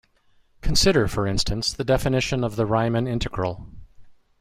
Consider, 0.61 1.07
for 1.07 1.27
instance, 1.27 1.71
the 1.73 1.83
definition 1.83 2.43
of 2.43 2.55
the 2.55 2.65
Riemann 2.65 3.05
integral. 3.05 3.67